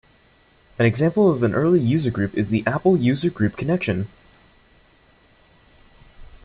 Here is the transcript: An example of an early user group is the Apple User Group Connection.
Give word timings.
An 0.79 0.87
example 0.87 1.31
of 1.31 1.43
an 1.43 1.53
early 1.53 1.79
user 1.79 2.09
group 2.09 2.33
is 2.33 2.49
the 2.49 2.63
Apple 2.65 2.97
User 2.97 3.29
Group 3.29 3.55
Connection. 3.55 4.07